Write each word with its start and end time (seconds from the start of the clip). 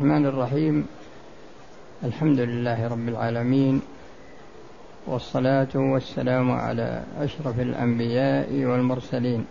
الرحمن 0.00 0.26
الرحيم. 0.26 0.86
الحمد 2.04 2.40
لله 2.40 2.88
رب 2.88 3.08
العالمين 3.08 3.82
والصلاة 5.06 5.72
والسلام 5.74 6.50
على 6.50 7.04
أشرف 7.18 7.60
الأنبياء 7.60 8.52
والمرسلين. 8.52 9.46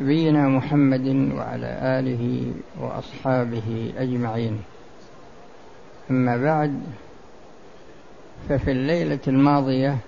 نبينا 0.00 0.48
محمد 0.48 1.06
وعلى 1.08 1.70
آله 1.98 2.52
وأصحابه 2.80 3.92
أجمعين. 3.96 4.62
أما 6.10 6.36
بعد 6.36 6.82
ففي 8.48 8.70
الليلة 8.70 9.24
الماضية 9.28 9.98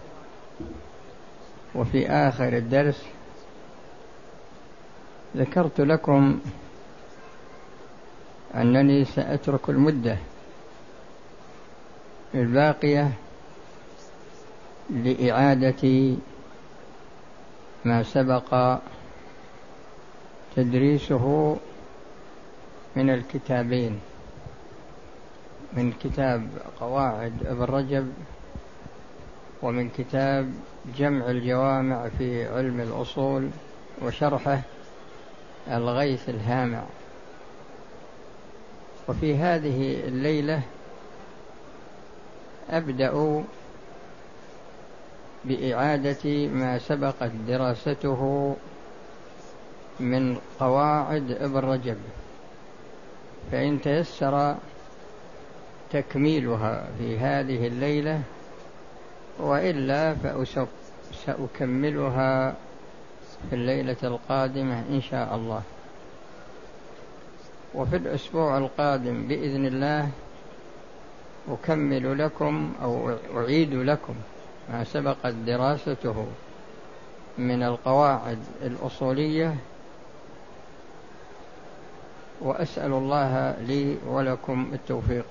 وفي 1.74 2.08
آخر 2.08 2.56
الدرس 2.56 3.06
ذكرت 5.36 5.80
لكم 5.80 6.40
أنني 8.54 9.04
سأترك 9.04 9.68
المدة 9.68 10.16
الباقية 12.34 13.12
لإعادة 14.90 16.14
ما 17.84 18.02
سبق 18.02 18.78
تدريسه 20.56 21.56
من 22.96 23.10
الكتابين 23.10 24.00
من 25.72 25.92
كتاب 25.92 26.48
قواعد 26.80 27.32
ابن 27.46 27.62
رجب 27.62 28.12
ومن 29.62 29.88
كتاب 29.88 30.52
جمع 30.98 31.30
الجوامع 31.30 32.08
في 32.18 32.48
علم 32.48 32.80
الأصول 32.80 33.50
وشرحه 34.02 34.60
الغيث 35.68 36.28
الهامع. 36.28 36.82
وفي 39.10 39.36
هذه 39.36 40.08
الليلة 40.08 40.62
أبدأ 42.70 43.44
بإعادة 45.44 46.46
ما 46.46 46.78
سبقت 46.78 47.30
دراسته 47.48 48.56
من 50.00 50.38
قواعد 50.60 51.30
ابن 51.30 51.58
رجب. 51.58 51.96
فإن 53.52 53.80
تيسر 53.80 54.56
تكميلها 55.92 56.88
في 56.98 57.18
هذه 57.18 57.66
الليلة 57.66 58.22
وإلا 59.38 60.14
فسأكملها 61.12 62.54
في 63.50 63.56
الليلة 63.56 63.96
القادمة 64.04 64.84
إن 64.90 65.00
شاء 65.02 65.34
الله. 65.34 65.62
وفي 67.74 67.96
الأسبوع 67.96 68.58
القادم 68.58 69.26
بإذن 69.28 69.66
الله 69.66 70.08
أكمل 71.48 72.18
لكم 72.18 72.72
أو 72.82 73.16
أعيد 73.36 73.74
لكم 73.74 74.14
ما 74.72 74.84
سبقت 74.84 75.34
دراسته 75.46 76.26
من 77.38 77.62
القواعد 77.62 78.38
الأصولية 78.62 79.54
وأسأل 82.40 82.92
الله 82.92 83.56
لي 83.60 83.96
ولكم 84.06 84.70
التوفيق. 84.72 85.26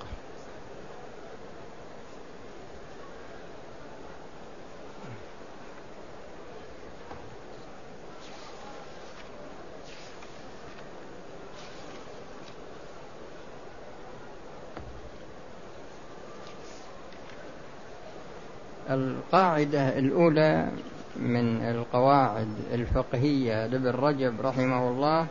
القاعدة 18.89 19.99
الأولى 19.99 20.69
من 21.15 21.61
القواعد 21.61 22.47
الفقهية 22.73 23.65
لابن 23.67 23.87
رجب 23.87 24.41
رحمه 24.41 24.89
الله 24.89 25.27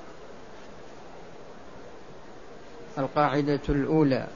القاعدة 2.99 3.61
الأولى 3.69 4.27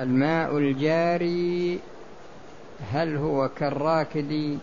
الماء 0.00 0.58
الجاري 0.58 1.80
هل 2.92 3.16
هو 3.16 3.48
كالراكد 3.48 4.58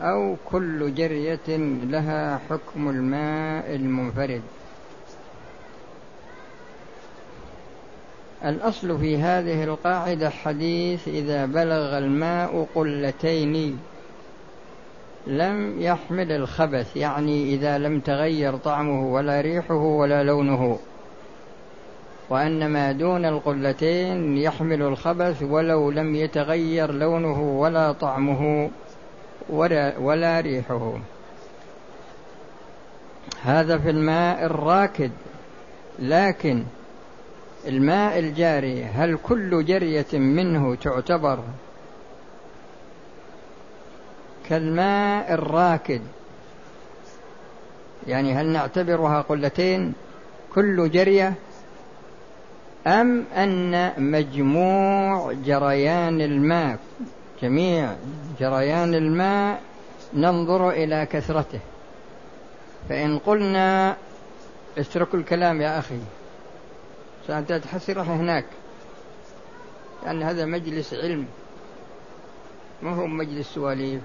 أو 0.00 0.36
كل 0.44 0.94
جرية 0.94 1.56
لها 1.84 2.40
حكم 2.50 2.88
الماء 2.88 3.74
المنفرد؟ 3.74 4.42
الأصل 8.44 8.98
في 8.98 9.16
هذه 9.16 9.64
القاعدة 9.64 10.30
حديث 10.30 11.08
إذا 11.08 11.46
بلغ 11.46 11.98
الماء 11.98 12.66
قلتين 12.74 13.78
لم 15.26 15.80
يحمل 15.80 16.32
الخبث 16.32 16.96
يعني 16.96 17.54
إذا 17.54 17.78
لم 17.78 18.00
تغير 18.00 18.56
طعمه 18.56 19.12
ولا 19.12 19.40
ريحه 19.40 19.74
ولا 19.74 20.22
لونه. 20.22 20.78
وأن 22.30 22.68
ما 22.68 22.92
دون 22.92 23.24
القلتين 23.24 24.36
يحمل 24.36 24.82
الخبث 24.82 25.42
ولو 25.42 25.90
لم 25.90 26.14
يتغير 26.14 26.92
لونه 26.92 27.40
ولا 27.40 27.92
طعمه 27.92 28.70
ولا, 29.48 29.98
ولا 29.98 30.40
ريحه. 30.40 30.92
هذا 33.42 33.78
في 33.78 33.90
الماء 33.90 34.44
الراكد 34.44 35.10
لكن 35.98 36.64
الماء 37.66 38.18
الجاري 38.18 38.84
هل 38.84 39.18
كل 39.22 39.64
جرية 39.64 40.06
منه 40.12 40.74
تعتبر؟ 40.74 41.38
كالماء 44.48 45.34
الراكد. 45.34 46.02
يعني 48.06 48.34
هل 48.34 48.46
نعتبرها 48.46 49.20
قلتين 49.20 49.92
كل 50.54 50.90
جرية؟ 50.90 51.34
أم 52.86 53.24
أن 53.36 53.92
مجموع 53.98 55.32
جريان 55.32 56.20
الماء 56.20 56.78
جميع 57.42 57.92
جريان 58.40 58.94
الماء 58.94 59.60
ننظر 60.14 60.70
إلى 60.70 61.06
كثرته. 61.06 61.60
فإن 62.88 63.18
قلنا 63.18 63.96
اتركوا 64.78 65.18
الكلام 65.18 65.60
يا 65.60 65.78
أخي. 65.78 65.98
فأنت 67.28 67.52
تحسره 67.52 68.02
هناك. 68.02 68.44
لأن 70.04 70.22
هذا 70.22 70.44
مجلس 70.44 70.94
علم. 70.94 71.26
ما 72.82 72.94
هو 72.94 73.06
مجلس 73.06 73.54
سواليف. 73.54 74.00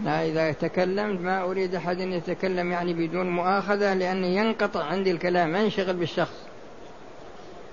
أنا 0.00 0.24
إذا 0.24 0.52
تكلمت 0.52 1.20
ما 1.20 1.42
أريد 1.42 1.74
أحد 1.74 2.00
أن 2.00 2.12
يتكلم 2.12 2.72
يعني 2.72 2.94
بدون 2.94 3.30
مؤاخذة 3.30 3.94
لأنه 3.94 4.26
ينقطع 4.26 4.84
عندي 4.84 5.10
الكلام 5.10 5.56
أنشغل 5.56 5.96
بالشخص. 5.96 6.46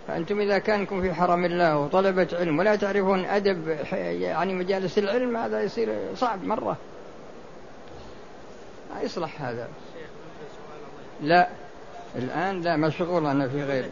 فأنتم 0.08 0.40
إذا 0.40 0.58
كانكم 0.58 1.02
في 1.02 1.14
حرم 1.14 1.46
الله 1.46 1.78
وطلبة 1.78 2.28
علم 2.34 2.60
ولا 2.60 2.76
تعرفون 2.76 3.26
أدب 3.26 3.68
يعني 3.94 4.54
مجالس 4.54 4.98
العلم 4.98 5.38
هذا 5.38 5.64
يصير 5.64 5.96
صعب 6.16 6.44
مرة. 6.44 6.78
ما 8.96 9.02
يصلح 9.02 9.42
هذا. 9.42 9.68
لا. 11.22 11.50
الآن 12.16 12.62
لا 12.62 12.76
مشغول 12.76 13.26
أنا 13.26 13.48
في 13.48 13.64
غير. 13.64 13.86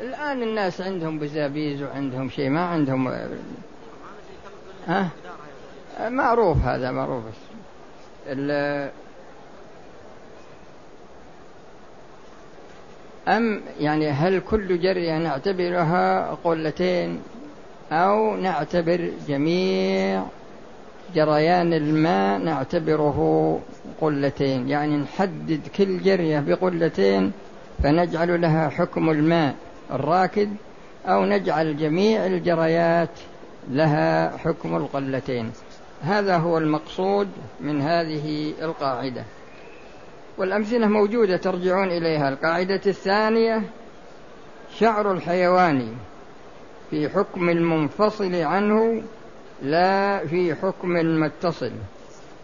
الآن 0.00 0.42
الناس 0.42 0.80
عندهم 0.80 1.18
بزابيز 1.18 1.82
وعندهم 1.82 2.30
شيء 2.30 2.48
ما 2.48 2.64
عندهم 2.64 3.08
ها؟ 4.86 5.08
معروف 6.08 6.56
هذا 6.64 6.90
معروف. 6.90 7.24
أم 13.28 13.60
يعني 13.80 14.10
هل 14.10 14.40
كل 14.40 14.80
جرية 14.80 15.18
نعتبرها 15.18 16.34
قلتين 16.44 17.22
أو 17.92 18.36
نعتبر 18.36 19.10
جميع 19.28 20.22
جريان 21.14 21.72
الماء 21.72 22.38
نعتبره 22.38 23.60
قلتين 24.00 24.68
يعني 24.68 24.96
نحدد 24.96 25.60
كل 25.76 26.02
جرية 26.02 26.40
بقلتين 26.40 27.32
فنجعل 27.82 28.40
لها 28.40 28.68
حكم 28.68 29.10
الماء 29.10 29.54
الراكد 29.92 30.50
أو 31.06 31.24
نجعل 31.24 31.76
جميع 31.76 32.26
الجريات 32.26 33.20
لها 33.70 34.36
حكم 34.36 34.76
القلتين. 34.76 35.52
هذا 36.02 36.36
هو 36.36 36.58
المقصود 36.58 37.28
من 37.60 37.80
هذه 37.80 38.54
القاعدة. 38.62 39.24
والأمثلة 40.38 40.86
موجودة 40.86 41.36
ترجعون 41.36 41.88
إليها. 41.88 42.28
القاعدة 42.28 42.80
الثانية 42.86 43.62
شعر 44.78 45.12
الحيوان 45.12 45.88
في 46.90 47.08
حكم 47.08 47.50
المنفصل 47.50 48.34
عنه 48.34 49.02
لا 49.62 50.26
في 50.26 50.54
حكم 50.54 50.88
متصل 51.20 51.72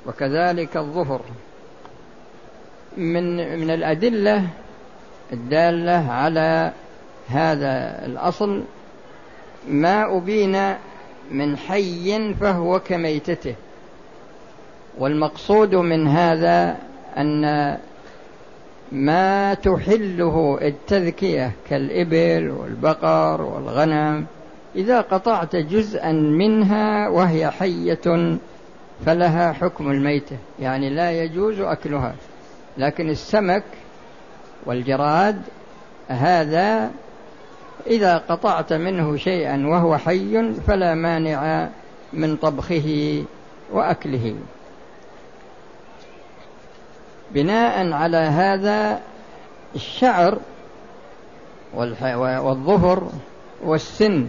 وكذلك 0.06 0.76
الظهر. 0.76 1.20
من 2.96 3.58
من 3.58 3.70
الأدلة 3.70 4.46
الدالة 5.32 6.12
على 6.12 6.72
هذا 7.28 8.06
الأصل 8.06 8.62
ما 9.68 10.16
أبين 10.16 10.74
من 11.30 11.56
حي 11.56 12.34
فهو 12.34 12.80
كميتته. 12.80 13.54
والمقصود 14.98 15.74
من 15.74 16.08
هذا 16.08 16.76
أن 17.16 17.76
ما 18.92 19.54
تحله 19.54 20.58
التذكية 20.62 21.52
كالإبل 21.70 22.50
والبقر 22.50 23.42
والغنم 23.42 24.26
إذا 24.76 25.00
قطعت 25.00 25.56
جزءا 25.56 26.12
منها 26.12 27.08
وهي 27.08 27.50
حية 27.50 28.38
فلها 29.06 29.52
حكم 29.52 29.90
الميتة 29.90 30.36
يعني 30.60 30.90
لا 30.90 31.22
يجوز 31.22 31.60
أكلها. 31.60 32.14
لكن 32.78 33.10
السمك 33.10 33.64
والجراد 34.66 35.42
هذا 36.08 36.90
إذا 37.86 38.18
قطعت 38.18 38.72
منه 38.72 39.16
شيئا 39.16 39.66
وهو 39.66 39.96
حي 39.96 40.52
فلا 40.66 40.94
مانع 40.94 41.68
من 42.12 42.36
طبخه 42.36 43.24
وأكله. 43.72 44.34
بناء 47.30 47.92
على 47.92 48.16
هذا 48.16 49.00
الشعر 49.74 50.38
والظفر 51.74 53.02
والسن 53.64 54.28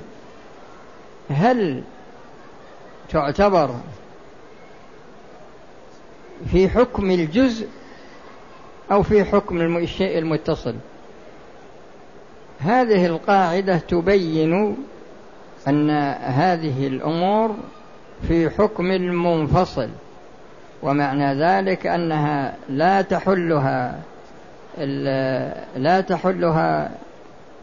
هل 1.30 1.84
تعتبر 3.10 3.70
في 6.52 6.70
حكم 6.70 7.12
الجزء 7.12 7.68
أو 8.92 9.04
في 9.04 9.24
حكم 9.24 9.78
الشيء 9.78 10.18
المتصل؟ 10.18 10.76
هذه 12.60 13.06
القاعدة 13.06 13.78
تبين 13.78 14.78
أن 15.68 15.90
هذه 16.22 16.88
الأمور 16.88 17.56
في 18.28 18.50
حكم 18.50 18.92
المنفصل 18.92 19.90
ومعنى 20.84 21.34
ذلك 21.34 21.88
أنها 21.88 22.56
لا 22.70 23.02
تحلها 23.02 24.00
لا 25.78 26.02
تحلها 26.02 26.92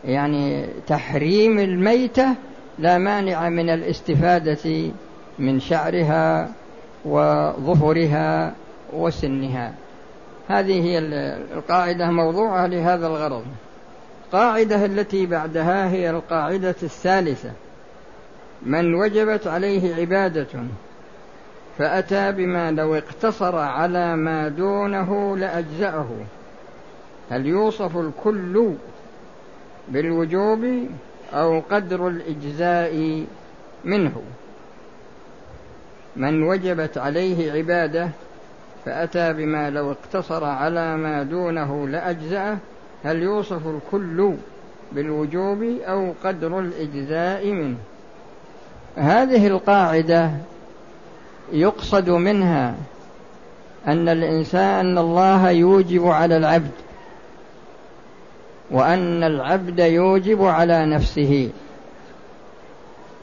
يعني 0.05 0.67
تحريم 0.87 1.59
الميتة 1.59 2.29
لا 2.79 2.99
مانع 2.99 3.49
من 3.49 3.71
الاستفادة 3.71 4.91
من 5.39 5.61
شعرها 5.61 6.53
وظفرها 7.05 8.55
وسنها. 8.93 9.75
هذه 10.49 10.83
هي 10.83 10.99
القاعدة 11.55 12.11
موضوعة 12.11 12.67
لهذا 12.67 13.07
الغرض. 13.07 13.45
القاعدة 14.27 14.85
التي 14.85 15.27
بعدها 15.27 15.89
هي 15.89 16.11
القاعدة 16.11 16.75
الثالثة. 16.83 17.51
من 18.63 18.95
وجبت 18.95 19.47
عليه 19.47 19.95
عبادة 19.95 20.47
فأتى 21.79 22.33
بما 22.33 22.71
لو 22.71 22.95
اقتصر 22.95 23.57
على 23.57 24.17
ما 24.17 24.49
دونه 24.49 25.37
لأجزأه. 25.37 26.07
هل 27.31 27.47
يوصف 27.47 27.97
الكل 27.97 28.73
بالوجوب 29.89 30.89
أو 31.33 31.63
قدر 31.71 32.09
الإجزاء 32.09 33.25
منه. 33.85 34.23
من 36.17 36.43
وجبت 36.43 36.99
عليه 36.99 37.53
عبادة 37.53 38.09
فأتى 38.85 39.33
بما 39.33 39.71
لو 39.71 39.91
اقتصر 39.93 40.45
على 40.45 40.97
ما 40.97 41.23
دونه 41.23 41.89
لأجزأه 41.89 42.59
هل 43.05 43.23
يوصف 43.23 43.63
الكل 43.67 44.35
بالوجوب 44.93 45.63
أو 45.63 46.13
قدر 46.25 46.59
الإجزاء 46.59 47.47
منه؟ 47.47 47.77
هذه 48.97 49.47
القاعدة 49.47 50.31
يقصد 51.53 52.11
منها 52.11 52.75
أن 53.87 54.09
الإنسان 54.09 54.87
أن 54.87 54.99
الله 54.99 55.51
يوجب 55.51 56.07
على 56.07 56.37
العبد 56.37 56.71
وأن 58.71 59.23
العبد 59.23 59.79
يوجب 59.79 60.45
على 60.45 60.87
نفسه. 60.87 61.51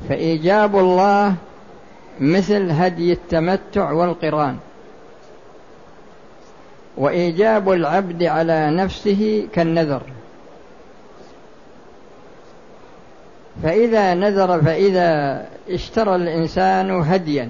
فإيجاب 0.09 0.75
الله 0.75 1.35
مثل 2.19 2.71
هدي 2.71 3.13
التمتع 3.13 3.91
والقران. 3.91 4.57
وإيجاب 6.97 7.71
العبد 7.71 8.23
على 8.23 8.71
نفسه 8.71 9.47
كالنذر. 9.53 10.01
فإذا 13.63 14.13
نذر 14.13 14.61
فإذا 14.61 15.45
اشترى 15.69 16.15
الإنسان 16.15 16.91
هديا 16.91 17.49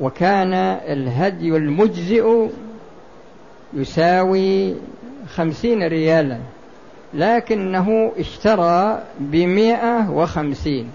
وكان 0.00 0.54
الهدي 0.88 1.56
المجزئ 1.56 2.48
يساوي 3.74 4.74
خمسين 5.36 5.82
ريالا 5.86 6.38
لكنه 7.14 8.12
اشترى 8.18 9.02
بمئة 9.18 10.10
وخمسين. 10.10 10.90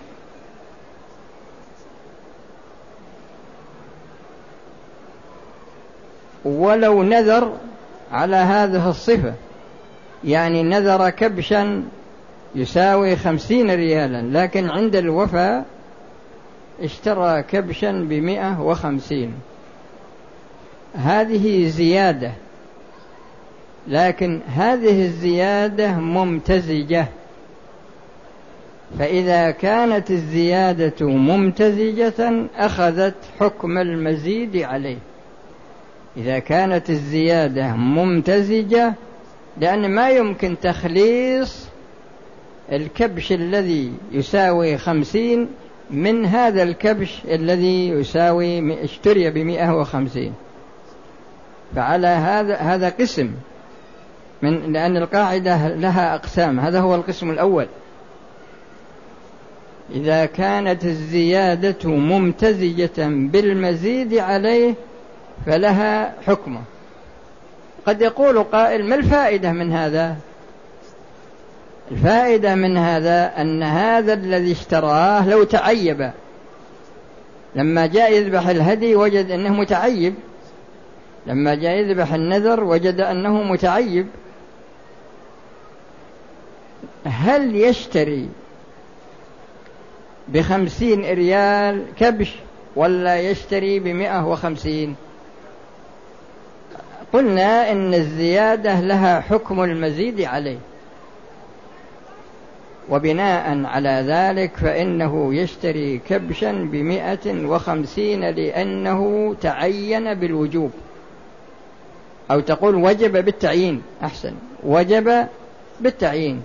ولو 6.45 7.04
نذر 7.04 7.54
على 8.12 8.36
هذه 8.36 8.89
الصفة 8.89 9.34
يعني 10.24 10.63
نذر 10.63 11.10
كبشا 11.10 11.83
يساوي 12.56 13.16
خمسين 13.16 13.72
ريالا 13.72 14.44
لكن 14.44 14.69
عند 14.69 14.95
الوفاء 14.95 15.66
اشترى 16.81 17.44
كبشا 17.44 17.92
بمئة 17.92 18.62
وخمسين. 18.62 19.33
هذه 20.95 21.68
زيادة 21.68 22.31
لكن 23.88 24.42
هذه 24.48 25.06
الزيادة 25.06 25.92
ممتزجة. 25.92 27.07
فإذا 29.00 29.51
كانت 29.51 30.12
الزيادة 30.12 31.07
ممتزجة 31.07 32.48
أخذت 32.56 33.16
حكم 33.39 33.78
المزيد 33.78 34.57
عليه. 34.57 34.98
إذا 36.18 36.40
كانت 36.40 36.90
الزيادة 36.90 37.76
ممتزجة 37.76 38.94
لأن 39.57 39.92
ما 39.92 40.09
يمكن 40.09 40.56
تخليص 40.62 41.68
الكبش 42.71 43.31
الذي 43.31 43.94
يساوي 44.12 44.78
خمسين 44.78 45.47
من 45.92 46.26
هذا 46.26 46.64
الكبش 46.64 47.21
الذي 47.26 47.90
يساوي 47.90 48.83
اشتري 48.83 49.30
بمئة 49.30 49.76
وخمسين. 49.76 50.33
فعلى 51.76 52.07
هذا 52.07 52.56
هذا 52.56 52.90
قسم. 52.90 53.31
من 54.42 54.74
لأن 54.74 54.98
القاعدة 54.98 55.68
لها 55.68 56.16
أقسام. 56.16 56.60
هذا 56.60 56.80
هو 56.80 56.96
القسم 56.96 57.32
الأول. 57.32 57.68
إذا 59.92 60.26
كانت 60.26 60.86
الزيادة 60.86 61.90
ممتزجة 61.90 63.08
بالمزيد 63.08 64.14
عليه 64.14 64.74
فلها 65.46 66.14
حكمه 66.28 66.62
قد 67.86 68.02
يقول 68.02 68.44
قائل 68.44 68.86
ما 68.86 68.96
الفائدة 68.96 69.52
من 69.52 69.72
هذا؟ 69.72 70.16
الفائدة 71.92 72.56
من 72.56 72.78
هذا 72.78 73.42
أن 73.42 73.64
هذا 73.64 74.14
الذي 74.14 74.52
اشتراه 74.52 75.30
لو 75.30 75.44
تعيب. 75.44 76.12
لما 77.56 77.86
جاء 77.86 78.14
يذبح 78.14 78.48
الهدي 78.48 78.96
وجد 78.96 79.32
أنه 79.32 79.54
متعيب. 79.54 80.14
لما 81.28 81.56
جاء 81.56 81.72
يذبح 81.72 82.14
النذر 82.14 82.64
وجد 82.64 83.02
أنه 83.02 83.44
متعيب. 83.44 84.08
هل 87.06 87.56
يشتري 87.56 88.30
بخمسين 90.28 91.06
ريال 91.14 91.86
كبش 92.00 92.36
ولا 92.76 93.19
يشتري 93.19 93.80
بمئة 93.80 94.26
وخمسين؟ 94.26 94.96
قلنا 97.14 97.72
إن 97.72 97.94
الزيادة 97.94 98.80
لها 98.80 99.19
حكم 99.19 99.64
المزيد 99.64 100.22
عليه. 100.22 100.57
وبناء 102.90 103.66
على 103.66 104.04
ذلك 104.07 104.52
فإنه 104.56 105.36
يشتري 105.36 105.98
كبشا 105.98 106.52
بمئة 106.52 107.46
وخمسين 107.46 108.30
لأنه 108.30 109.36
تعين 109.42 110.14
بالوجوب. 110.14 110.72
أو 112.31 112.40
تقول 112.40 112.76
وجب 112.76 113.26
بالتعيين 113.26 113.81
أحسن. 114.04 114.34
وجب 114.64 115.28
بالتعيين. 115.80 116.42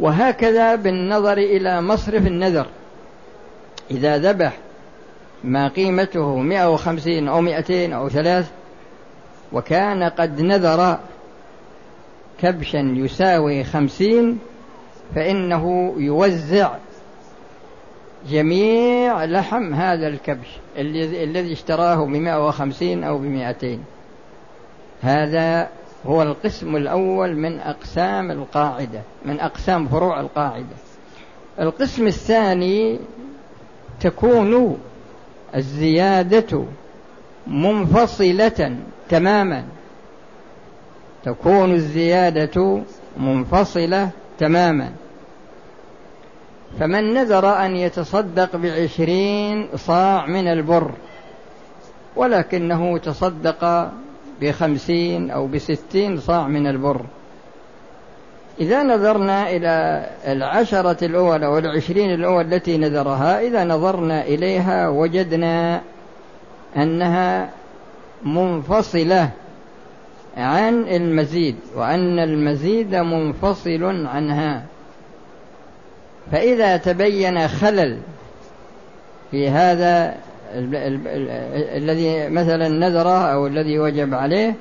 وهكذا 0.00 0.74
بالنظر 0.74 1.38
إلى 1.38 1.82
مصرف 1.82 2.26
النذر. 2.26 2.66
إذا 3.90 4.18
ذبح 4.18 4.56
ما 5.44 5.68
قيمته 5.68 6.36
مئة 6.36 6.72
وخمسين 6.72 7.28
أو 7.28 7.40
مئتين 7.40 7.92
أو 7.92 8.08
ثلاث 8.08 8.50
وكان 9.52 10.02
قد 10.02 10.40
نذر 10.40 10.98
كبشا 12.40 12.92
يساوي 12.96 13.64
خمسين 13.64 14.38
فإنه 15.14 15.94
يوزع 15.98 16.70
جميع 18.30 19.24
لحم 19.24 19.74
هذا 19.74 20.08
الكبش 20.08 20.48
الذي 20.78 21.52
اشتراه 21.52 22.04
بمائة 22.04 22.46
وخمسين 22.46 23.04
أو 23.04 23.18
بمائتين 23.18 23.84
هذا 25.02 25.68
هو 26.06 26.22
القسم 26.22 26.76
الأول 26.76 27.36
من 27.36 27.60
أقسام 27.60 28.30
القاعدة 28.30 29.00
من 29.24 29.40
أقسام 29.40 29.88
فروع 29.88 30.20
القاعدة. 30.20 30.76
القسم 31.60 32.06
الثاني 32.06 32.98
تكون 34.00 34.78
الزيادة 35.54 36.64
منفصلة 37.46 38.76
تماما. 39.08 39.64
تكون 41.24 41.72
الزيادة 41.72 42.82
منفصلة 43.16 44.10
تماما. 44.38 44.92
فمن 46.80 47.14
نذر 47.14 47.64
أن 47.64 47.76
يتصدق 47.76 48.56
بعشرين 48.56 49.68
صاع 49.76 50.26
من 50.26 50.48
البر 50.48 50.90
ولكنه 52.16 52.98
تصدق 52.98 53.90
بخمسين 54.40 55.30
أو 55.30 55.46
بستين 55.46 56.20
صاع 56.20 56.48
من 56.48 56.66
البر. 56.66 57.00
إذا 58.60 58.82
نظرنا 58.82 59.50
إلى 59.50 60.06
العشرة 60.26 61.04
الأول 61.04 61.44
أو 61.44 61.58
العشرين 61.58 62.14
الأول 62.14 62.54
التي 62.54 62.76
نذرها 62.76 63.40
إذا 63.40 63.64
نظرنا 63.64 64.22
إليها 64.22 64.88
وجدنا 64.88 65.80
أنها 66.76 67.50
منفصلة 68.22 69.30
عن 70.36 70.88
المزيد 70.88 71.56
وأن 71.74 72.18
المزيد 72.18 72.94
منفصل 72.94 74.06
عنها. 74.06 74.62
فإذا 76.32 76.76
تبين 76.76 77.48
خلل 77.48 77.98
في 79.30 79.48
هذا 79.48 80.14
الذي 81.76 82.28
مثلا 82.28 82.68
نذره 82.68 83.32
أو 83.32 83.46
الذي 83.46 83.78
وجب 83.78 84.14
عليه 84.14 84.54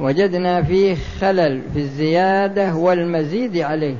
وجدنا 0.00 0.62
فيه 0.62 0.96
خلل 1.20 1.62
في 1.74 1.78
الزيادة 1.78 2.74
والمزيد 2.74 3.56
عليه. 3.56 3.96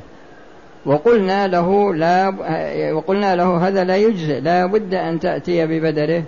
وقلنا 0.86 1.46
له 1.46 1.94
لا 1.94 2.28
وقلنا 2.92 3.36
له 3.36 3.68
هذا 3.68 3.84
لا 3.84 3.96
يجزئ 3.96 4.40
لا 4.40 4.66
بد 4.66 4.94
أن 4.94 5.20
تأتي 5.20 5.66
ببدره. 5.66 6.22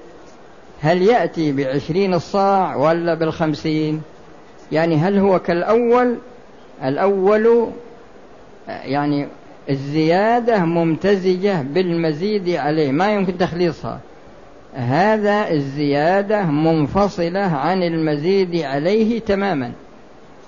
هل 0.81 1.03
يأتي 1.03 1.53
بعشرين 1.53 2.15
الصاع 2.15 2.77
ولا 2.77 3.15
بالخمسين؟ 3.15 4.03
يعني 4.73 4.97
هل 4.97 5.19
هو 5.19 5.39
كالأول؟ 5.39 6.17
الأول 6.85 7.71
يعني 8.69 9.29
الزيادة 9.71 10.59
ممتزجة 10.64 11.62
بالمزيد 11.62 12.49
عليه 12.49 12.92
ما 12.92 13.14
يمكن 13.14 13.38
تخليصها. 13.38 14.00
هذا 14.75 15.50
الزيادة 15.50 16.42
منفصلة 16.44 17.40
عن 17.40 17.83
المزيد 17.83 18.56
عليه 18.56 19.21
تماما. 19.21 19.73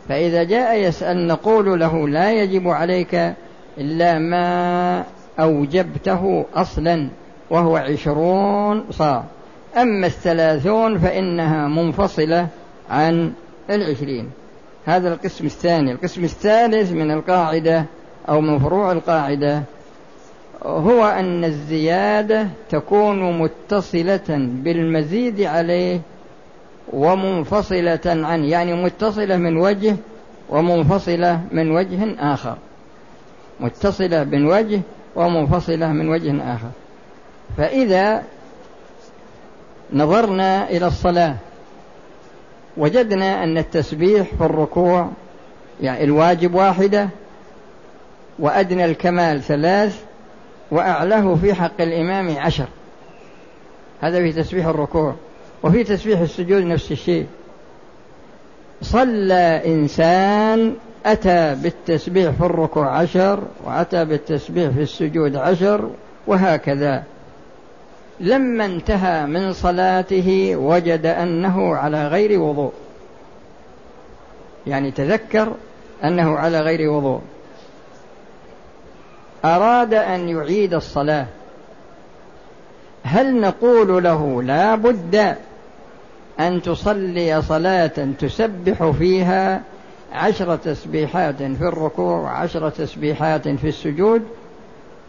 فإذا 0.09 0.43
جاء 0.43 0.79
يسأل 0.79 1.27
نقول 1.27 1.81
له 1.81 2.09
لا 2.09 2.33
يجب 2.33 2.69
عليك 2.69 3.33
إلا 3.79 4.19
ما 4.19 5.05
أوجبته 5.41 6.45
أصلا 6.55 7.09
وهو 7.51 7.77
عشرون 7.77 8.85
صاع. 8.91 9.25
أما 9.77 10.07
الثلاثون 10.07 10.99
فإنها 10.99 11.69
منفصلة 11.69 12.47
عن 12.91 13.33
العشرين. 13.71 14.31
هذا 14.87 15.15
القسم 15.15 15.47
الثاني. 15.47 15.93
القسم 15.93 16.25
الثالث 16.25 16.93
من 16.93 17.11
القاعدة 17.11 17.85
أو 18.29 18.41
من 18.41 18.59
فروع 18.59 18.93
القاعدة 18.93 19.63
هو 20.63 21.05
أن 21.05 21.45
الزيادة 21.45 22.49
تكون 22.71 23.39
متصلة 23.39 24.29
بالمزيد 24.39 25.41
عليه 25.41 26.01
ومنفصلة 26.93 28.01
عنه 28.07 28.47
يعني 28.47 28.75
متصلة 28.75 29.37
من 29.37 29.57
وجه 29.57 29.97
ومنفصلة 30.49 31.41
من 31.53 31.71
وجه 31.71 32.15
آخر. 32.19 32.57
متصلة 33.61 34.25
من 34.25 34.47
وجه 34.47 34.81
ومنفصلة 35.17 35.93
من 35.93 36.09
وجه 36.09 36.55
آخر. 36.55 36.71
فإذا 37.57 38.23
نظرنا 39.93 40.71
إلى 40.71 40.87
الصلاة 40.87 41.35
وجدنا 42.77 43.45
أن 43.45 43.59
التسبيح 43.59 44.35
في 44.39 44.45
الركوع 44.45 45.09
يعني 45.81 46.05
الواجب 46.05 46.55
واحدة 46.55 47.09
وأدنى 48.39 48.85
الكمال 48.85 49.43
ثلاث 49.43 50.03
وأعلاه 50.71 51.35
في 51.35 51.55
حق 51.55 51.81
الإمام 51.81 52.39
عشر. 52.39 52.67
هذا 54.01 54.19
في 54.19 54.33
تسبيح 54.33 54.67
الركوع 54.67 55.15
وفي 55.63 55.85
تسبيح 55.85 56.21
السجود 56.21 56.63
نفس 56.63 56.93
الشيء. 56.93 57.27
صلى 58.83 59.63
إنسان 59.67 60.75
أتى 61.07 61.55
بالتسبيح 61.63 62.31
في 62.31 62.41
الركوع 62.41 62.89
عشر 62.99 63.43
وأتى 63.65 64.05
بالتسبيح 64.05 64.71
في 64.71 64.83
السجود 64.83 65.37
عشر 65.37 65.91
وهكذا. 66.27 67.03
لما 68.21 68.65
انتهى 68.65 69.27
من 69.27 69.53
صلاته 69.53 70.57
وجد 70.57 71.07
أنه 71.07 71.77
على 71.77 72.09
غير 72.09 72.41
وضوء. 72.41 72.73
يعني 74.67 74.91
تذكر 74.91 75.53
أنه 76.05 76.37
على 76.37 76.61
غير 76.61 76.91
وضوء. 76.91 77.21
أراد 79.47 79.95
أن 79.95 80.29
يعيد 80.29 80.75
الصلاة. 80.75 81.27
هل 83.03 83.41
نقول 83.41 84.05
له 84.05 84.43
لا 84.43 84.75
بد 84.75 85.37
أن 86.41 86.63
تصلي 86.63 87.43
صلاة 87.43 88.09
تسبح 88.19 88.91
فيها 88.91 89.63
عشر 90.13 90.57
تسبيحات 90.57 91.37
في 91.37 91.63
الركوع 91.63 92.21
وعشر 92.21 92.71
تسبيحات 92.71 93.49
في 93.49 93.69
السجود؟ 93.69 94.23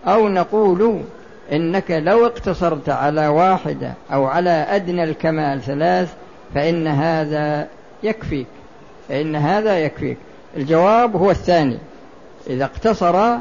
أو 0.07 0.27
نقول 0.27 1.01
إنك 1.51 1.91
لو 1.91 2.25
اقتصرت 2.25 2.89
على 2.89 3.27
واحدة 3.27 3.93
أو 4.13 4.25
على 4.25 4.49
أدنى 4.49 5.03
الكمال 5.03 5.61
ثلاث 5.61 6.13
فإن 6.55 6.87
هذا 6.87 7.67
يكفيك. 8.03 8.47
فإن 9.09 9.35
هذا 9.35 9.79
يكفيك. 9.79 10.17
الجواب 10.57 11.15
هو 11.15 11.31
الثاني. 11.31 11.77
إذا 12.49 12.65
اقتصر 12.65 13.37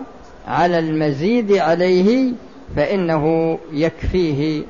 على 0.46 0.78
المزيد 0.78 1.52
عليه 1.52 2.32
فإنه 2.76 3.58
يكفيه 3.72 4.62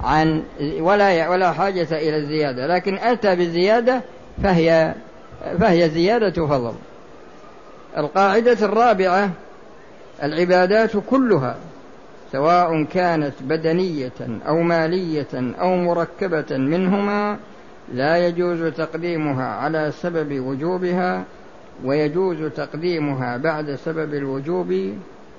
عن 0.00 0.42
ولا 0.80 1.28
ولا 1.28 1.52
حاجة 1.52 1.88
إلى 1.92 2.16
الزيادة. 2.16 2.66
لكن 2.66 2.98
أتى 2.98 3.36
بالزيادة 3.36 4.00
فهي 4.42 4.94
فهي 5.60 5.90
زيادة 5.90 6.46
فضل. 6.46 6.74
القاعدة 7.96 8.56
الرابعة 8.62 9.30
العبادات 10.22 10.90
كلها 11.10 11.56
سواء 12.32 12.84
كانت 12.84 13.34
بدنية 13.40 14.12
أو 14.48 14.62
مالية 14.62 15.54
أو 15.60 15.76
مركبة 15.76 16.56
منهما 16.56 17.36
لا 17.94 18.26
يجوز 18.26 18.72
تقديمها 18.72 19.46
على 19.46 19.92
سبب 20.02 20.40
وجوبها 20.40 21.24
ويجوز 21.84 22.52
تقديمها 22.56 23.36
بعد 23.36 23.74
سبب 23.74 24.14
الوجوب 24.14 24.94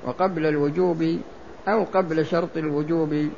وقبل 0.06 0.46
الوجوب 0.46 1.20
أو 1.68 1.84
قبل 1.84 2.26
شرط 2.26 2.58
الوجوب 2.58 3.30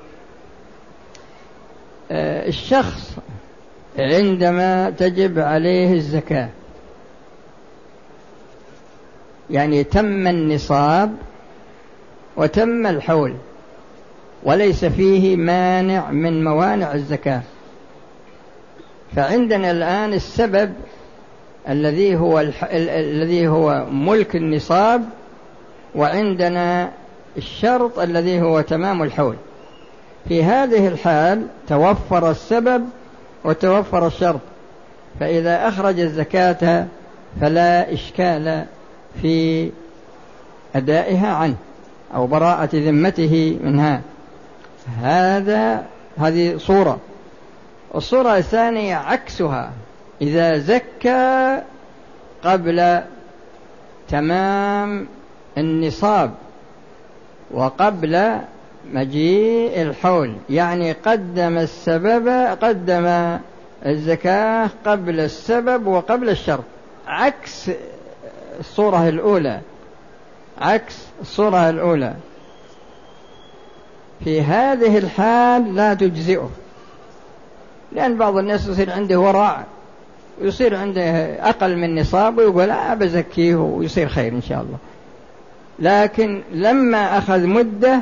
آه، 2.12 2.48
الشخص 2.48 3.16
عندما 4.00 4.90
تجب 4.90 5.40
عليه 5.40 5.94
الزكاة 5.94 6.50
يعني 9.50 9.84
تم 9.84 10.28
النصاب 10.28 11.16
وتم 12.38 12.88
الحول 12.88 13.36
وليس 14.44 14.86
فيه 14.86 15.36
مانع 15.36 16.12
من 16.12 16.44
موانع 16.44 16.94
الزكاة 16.94 17.42
فعندنا 19.16 19.72
الآن 19.72 20.14
السبب 20.14 20.74
الذي 21.70 22.16
هو. 22.16 22.40
الذي 22.72 23.48
هو 23.48 23.86
ملك 23.92 24.36
النصاب 24.36 25.10
وعندنا 25.98 26.92
الشرط 27.38 28.00
الذي 28.00 28.42
هو 28.42 28.62
تمام 28.62 29.04
الحول. 29.04 29.36
في 30.28 30.44
هذه 30.44 30.88
الحال 30.88 31.48
توفر 31.68 32.32
السبب 32.32 32.86
وتوفر 33.44 34.08
الشرط. 34.08 34.40
فإذا 35.20 35.68
أخرج 35.68 36.00
الزكاة 36.00 36.86
فلا 37.42 37.94
إشكال 37.94 38.66
في 39.22 39.70
أدائها 40.76 41.28
عنه 41.28 41.56
أو 42.16 42.28
براءة 42.28 42.70
ذمته 42.74 43.60
منها. 43.64 44.02
هذا 45.02 45.86
هذه 46.18 46.58
صورة. 46.58 47.00
الصورة 47.96 48.38
الثانية 48.38 48.96
عكسها. 48.96 49.72
إذا 50.22 50.58
زكى 50.58 51.62
قبل 52.44 53.02
تمام 54.10 55.08
النصاب 55.58 56.32
وقبل 57.52 58.38
مجيء 58.94 59.82
الحول 59.82 60.36
يعني 60.50 60.92
قدم 60.92 61.58
السبب 61.58 62.28
قدم 62.62 63.38
الزكاة 63.86 64.70
قبل 64.86 65.20
السبب 65.20 65.88
وقبل 65.88 66.30
الشرط 66.30 66.64
عكس 67.08 67.72
الصورة 68.60 69.10
الأولى 69.10 69.60
عكس 70.62 70.96
الصورة 71.22 71.70
الأولى. 71.70 72.14
في 74.24 74.42
هذه 74.42 74.98
الحال 74.98 75.76
لا 75.76 75.94
تجزئه 75.94 76.50
لأن 77.92 78.18
بعض 78.18 78.38
الناس 78.38 78.68
يصير 78.68 78.92
عنده 78.92 79.20
ورع 79.20 79.64
ويصير 80.42 80.76
عنده 80.76 81.02
أقل 81.50 81.76
من 81.78 82.00
نصاب 82.00 82.38
ويقول 82.38 82.68
لا 82.68 82.94
بزكيه 82.94 83.56
ويصير 83.56 84.08
خير 84.08 84.32
إن 84.32 84.42
شاء 84.42 84.62
الله. 84.62 84.78
لكن 85.80 86.42
لما 86.52 87.18
أخذ 87.18 87.48
مدة 87.48 88.02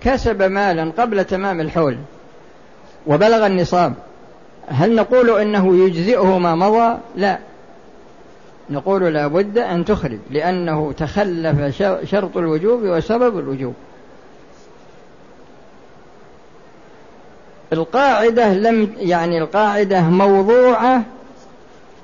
كسب 0.00 0.42
مالا 0.42 0.92
قبل 0.98 1.24
تمام 1.24 1.60
الحول 1.60 1.98
وبلغ 3.06 3.46
النصاب. 3.46 3.94
هل 4.68 4.94
نقول 4.94 5.40
إنه 5.40 5.86
يجزئه 5.86 6.38
ما 6.38 6.54
مضى؟ 6.54 6.98
لا. 7.16 7.38
نقول 8.70 9.14
لا 9.14 9.26
بد 9.26 9.58
أن 9.58 9.84
تخرج 9.84 10.18
لأنه 10.30 10.92
تخلف 10.92 11.76
شرط 12.04 12.36
الوجوب 12.36 12.80
وسبب 12.82 13.38
الوجوب. 13.38 13.74
القاعدة 17.72 18.54
لم 18.54 18.92
يعني 18.98 19.38
القاعدة 19.38 20.00
موضوعة 20.00 21.02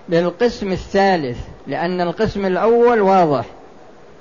للقسم 0.08 0.72
الثالث 0.72 1.38
لأن 1.66 2.00
القسم 2.00 2.46
الأول 2.46 3.00
واضح. 3.00 3.44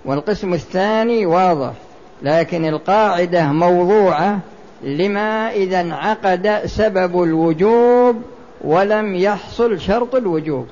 والقسم 0.10 0.54
الثاني 0.54 1.26
واضح 1.26 1.74
لكن 2.22 2.66
القاعدة 2.66 3.46
موضوعة 3.52 4.40
لما 4.84 5.52
إذا 5.52 5.82
انعقد 5.82 6.62
سبب 6.66 7.24
الوجوب 7.24 8.22
ولم 8.62 9.16
يحصل 9.16 9.80
شرط 9.80 10.16
الوجوب. 10.16 10.68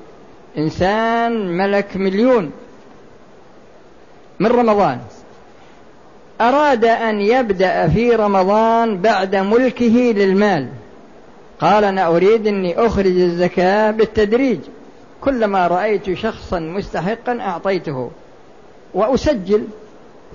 إنسان 0.58 1.56
ملك 1.56 1.96
مليون 1.96 2.50
من 4.40 4.46
رمضان. 4.46 4.98
أراد 6.40 6.84
أن 6.84 7.20
يبدأ 7.20 7.88
في 7.88 8.10
رمضان 8.10 8.98
بعد 8.98 9.36
ملكه 9.36 10.12
للمال. 10.16 10.68
قال 11.60 11.84
أنا 11.84 12.06
أريد 12.06 12.46
أني 12.46 12.86
أخرج 12.86 13.20
الزكاة 13.20 13.90
بالتدريج. 13.90 14.58
كلما 15.20 15.66
رأيت 15.66 16.12
شخصا 16.12 16.58
مستحقا 16.58 17.40
أعطيته. 17.40 18.10
وأسجل. 18.94 19.64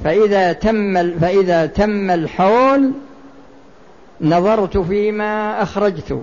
فإذا 0.03 0.53
تم 0.53 1.19
فإذا 1.19 1.65
تم 1.65 2.11
الحول 2.11 2.91
نظرت 4.21 4.77
فيما 4.77 5.61
أخرجت. 5.63 6.21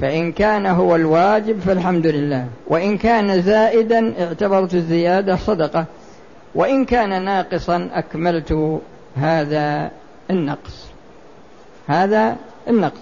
فإن 0.00 0.32
كان 0.32 0.66
هو 0.66 0.96
الواجب 0.96 1.60
فالحمد 1.60 2.06
لله. 2.06 2.46
وإن 2.66 2.98
كان 2.98 3.42
زائدا 3.42 4.14
اعتبرت 4.20 4.74
الزيادة 4.74 5.36
صدقة. 5.36 5.84
وإن 6.54 6.84
كان 6.84 7.24
ناقصا 7.24 7.88
أكملت 7.92 8.80
هذا 9.16 9.90
النقص. 10.30 10.86
هذا 11.86 12.36
النقص. 12.68 13.00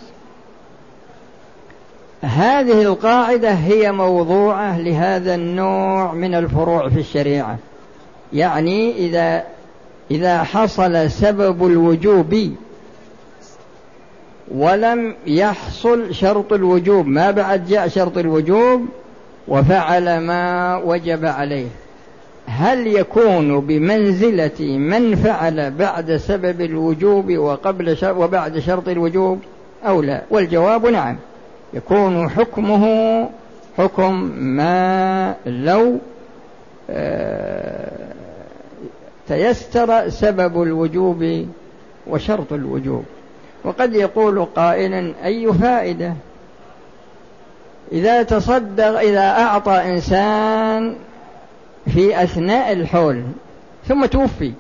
هذه 2.22 2.82
القاعدة 2.82 3.50
هي 3.50 3.92
موضوعة 3.92 4.78
لهذا 4.78 5.34
النوع 5.34 6.12
من 6.12 6.34
الفروع 6.34 6.88
في 6.88 7.00
الشريعة. 7.00 7.58
يعني 8.34 8.96
إذا 8.96 9.44
إذا 10.10 10.42
حصل 10.42 11.10
سبب 11.10 11.66
الوجوب 11.66 12.36
ولم 14.54 15.14
يحصل 15.26 16.14
شرط 16.14 16.52
الوجوب. 16.52 17.06
ما 17.06 17.30
بعد 17.30 17.66
جاء 17.66 17.88
شرط 17.88 18.18
الوجوب 18.18 18.86
وفعل 19.48 20.18
ما 20.18 20.76
وجب 20.76 21.24
عليه. 21.24 21.66
هل 22.46 22.86
يكون 22.86 23.60
بمنزلة 23.60 24.60
من 24.78 25.14
فعل 25.14 25.70
بعد 25.70 26.16
سبب 26.16 26.60
الوجوب 26.60 27.38
وقبل 27.38 27.96
شر 27.96 28.18
وبعد 28.18 28.58
شرط 28.58 28.88
الوجوب 28.88 29.38
أو 29.86 30.02
لا؟ 30.02 30.22
والجواب 30.30 30.86
نعم. 30.86 31.16
يكون 31.74 32.30
حكمه 32.30 33.28
حكم 33.78 34.12
ما 34.38 35.34
لو 35.46 35.98
آه 36.90 37.63
تيسر 39.28 40.08
سبب 40.08 40.62
الوجوب 40.62 41.46
وشرط 42.06 42.52
الوجوب. 42.52 43.04
وقد 43.64 43.94
يقول 43.94 44.44
قائل 44.44 45.14
أي 45.24 45.52
فائدة؟ 45.52 46.14
إذا 47.92 48.22
تصدق 48.22 48.98
إذا 48.98 49.30
أعطى 49.30 49.72
إنسان 49.72 50.96
في 51.94 52.22
أثناء 52.22 52.72
الحول 52.72 53.22
ثم 53.88 54.06
توفي. 54.06 54.52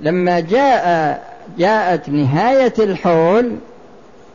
لما 0.00 0.40
جاء 0.40 1.34
جاءت 1.58 2.08
نهاية 2.08 2.74
الحول 2.78 3.56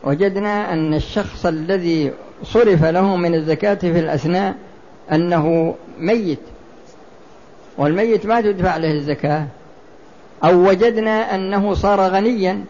وجدنا 0.04 0.72
أن 0.72 0.94
الشخص 0.94 1.46
الذي 1.46 2.12
صرف 2.44 2.84
له 2.84 3.16
من 3.16 3.34
الزكاة 3.34 3.74
في 3.74 3.98
الأثناء 4.00 4.54
أنه 5.12 5.74
ميت. 5.98 6.38
والميت 7.80 8.26
ما 8.26 8.40
تدفع 8.40 8.76
له 8.76 8.92
الزكاة. 8.92 9.46
أو 10.44 10.68
وجدنا 10.68 11.34
أنه 11.34 11.74
صار 11.74 12.00
غنيا. 12.00 12.64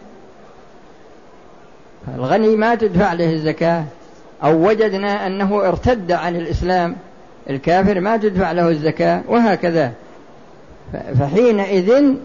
الغني 2.15 2.55
ما 2.55 2.75
تدفع 2.75 3.13
له 3.13 3.33
الزكاة. 3.33 3.83
أو 4.43 4.67
وجدنا 4.67 5.27
أنه 5.27 5.67
ارتد 5.67 6.11
عن 6.11 6.35
الإسلام. 6.35 6.95
الكافر 7.49 7.99
ما 7.99 8.17
تدفع 8.17 8.51
له 8.51 8.69
الزكاة. 8.69 9.21
وهكذا. 9.27 9.91
فحينئذ 11.19 12.15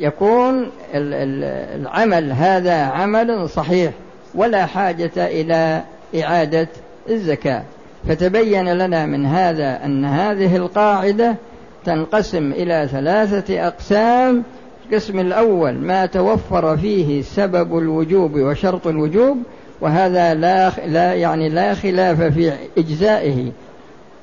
يكون 0.00 0.70
العمل 0.94 2.32
هذا 2.32 2.82
عمل 2.82 3.48
صحيح. 3.48 3.92
ولا 4.34 4.66
حاجة 4.66 5.12
إلى 5.16 5.82
إعادة 6.22 6.68
الزكاة. 7.08 7.62
فتبين 8.08 8.72
لنا 8.72 9.06
من 9.06 9.26
هذا 9.26 9.84
أن 9.84 10.04
هذه 10.04 10.56
القاعدة 10.56 11.36
تنقسم 11.84 12.52
إلى 12.52 12.88
ثلاثة 12.92 13.66
أقسام. 13.66 14.42
القسم 14.86 15.18
الأول 15.18 15.74
ما 15.74 16.06
توفر 16.06 16.76
فيه 16.76 17.22
سبب 17.22 17.78
الوجوب 17.78 18.34
وشرط 18.34 18.86
الوجوب 18.86 19.36
وهذا 19.80 20.34
لا 20.34 20.70
لا 20.86 21.14
يعني 21.14 21.48
لا 21.48 21.74
خلاف 21.74 22.22
في 22.22 22.52
إجزائه. 22.78 23.52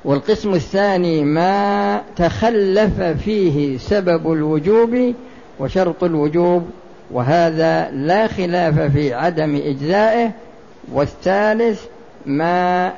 والقسم 0.04 0.54
الثاني 0.54 1.24
ما 1.24 2.00
تخلف 2.16 3.00
فيه 3.02 3.78
سبب 3.78 4.32
الوجوب 4.32 5.14
وشرط 5.60 6.04
الوجوب 6.04 6.64
وهذا 7.10 7.90
لا 7.90 8.26
خلاف 8.26 8.80
في 8.80 9.14
عدم 9.14 9.56
إجزائه. 9.56 10.30
والثالث 10.92 11.84
ما 12.26 12.92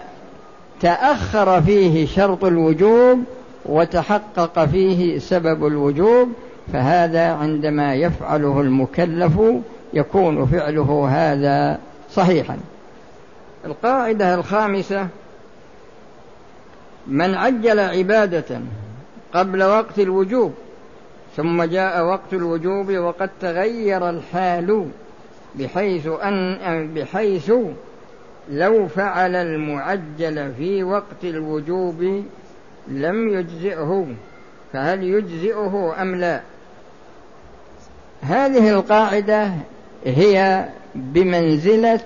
تأخر 0.80 1.62
فيه 1.62 2.06
شرط 2.06 2.44
الوجوب 2.44 3.24
وتحقق 3.66 4.64
فيه 4.64 5.18
سبب 5.18 5.66
الوجوب 5.66 6.32
فهذا 6.72 7.32
عندما 7.32 7.94
يفعله 7.94 8.60
المكلف 8.60 9.32
يكون 9.94 10.46
فعله 10.46 11.08
هذا 11.10 11.78
صحيحا. 12.12 12.56
القاعدة 13.64 14.34
الخامسة 14.34 15.08
من 17.06 17.34
عجل 17.34 17.80
عبادة 17.80 18.60
قبل 19.34 19.62
وقت 19.62 19.98
الوجوب 19.98 20.54
ثم 21.36 21.62
جاء 21.62 22.04
وقت 22.04 22.32
الوجوب 22.32 22.92
وقد 22.92 23.30
تغير 23.40 24.10
الحال 24.10 24.88
بحيث 25.54 26.08
أن 26.22 26.58
بحيث 26.94 27.52
لو 28.50 28.88
فعل 28.88 29.36
المعجل 29.36 30.54
في 30.54 30.82
وقت 30.82 31.24
الوجوب 31.24 32.24
لم 32.88 33.28
يجزئه 33.28 34.06
فهل 34.72 35.04
يجزئه 35.04 35.94
أم 36.02 36.14
لا؟ 36.14 36.40
هذه 38.22 38.70
القاعدة 38.70 39.50
هي 40.04 40.68
بمنزلة 40.94 42.00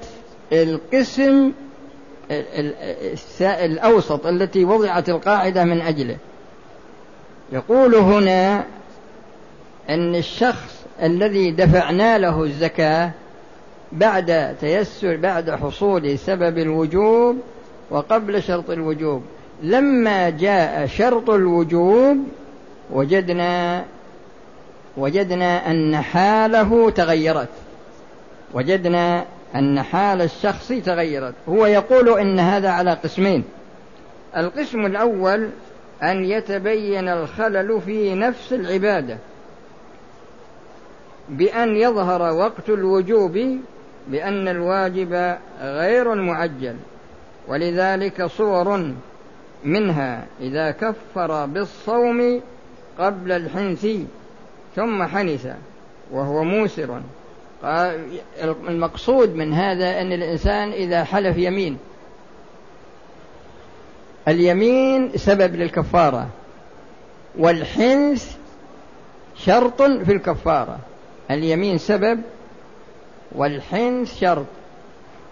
القسم 0.53 1.53
الأوسط 3.43 4.27
التي 4.27 4.65
وضعت 4.65 5.09
القاعدة 5.09 5.65
من 5.65 5.81
أجله. 5.81 6.17
يقول 7.53 7.95
هنا 7.95 8.65
أن 9.89 10.15
الشخص 10.15 10.85
الذي 11.03 11.51
دفعنا 11.51 12.19
له 12.19 12.43
الزكاة 12.43 13.11
بعد 13.93 14.57
تيسر 14.61 15.17
بعد 15.17 15.51
حصول 15.51 16.19
سبب 16.19 16.59
الوجوب 16.59 17.39
وقبل 17.91 18.43
شرط 18.43 18.71
الوجوب. 18.71 19.23
لما 19.63 20.31
جاء 20.31 20.87
شرط 20.87 21.31
الوجوب 21.31 22.17
وجدنا 22.91 23.85
وجدنا 24.97 25.71
أن 25.71 25.97
حاله 25.97 26.91
تغيرت. 26.91 27.49
وجدنا 28.55 29.25
أن 29.55 29.83
حال 29.83 30.23
الشخص 30.23 30.69
تغيرت. 30.69 31.35
هو 31.49 31.67
يقول 31.67 32.19
إن 32.19 32.39
هذا 32.39 32.69
على 32.69 32.93
قسمين. 32.93 33.45
القسم 34.37 34.87
الأول 34.87 35.49
أن 36.03 36.25
يتبين 36.25 37.09
الخلل 37.09 37.81
في 37.81 38.15
نفس 38.15 38.53
العبادة 38.53 39.19
بأن 41.29 41.77
يظهر 41.77 42.23
وقت 42.35 42.69
الوجوب 42.69 43.59
بأن 44.11 44.49
الواجب 44.49 45.37
غير 45.61 46.13
المعجل 46.13 46.77
ولذلك 47.49 48.27
صور 48.27 48.93
منها 49.65 50.27
إذا 50.41 50.71
كفر 50.71 51.47
بالصوم 51.47 52.41
قبل 52.99 53.33
الحنث 53.33 53.87
ثم 54.77 55.03
حنث 55.03 55.47
وهو 56.11 56.45
موسر. 56.45 57.01
المقصود 58.69 59.35
من 59.35 59.55
هذا 59.55 60.01
أن 60.01 60.13
الإنسان 60.13 60.73
إذا 60.73 61.05
حلف 61.05 61.37
يمين. 61.37 61.79
اليمين 64.29 65.13
سبب 65.17 65.55
للكفارة 65.57 66.29
والحنث 67.39 68.37
شرط 69.37 69.83
في 69.83 70.13
الكفارة. 70.13 70.79
اليمين 71.31 71.79
سبب 71.79 72.21
والحنث 73.35 74.21
شرط. 74.21 74.47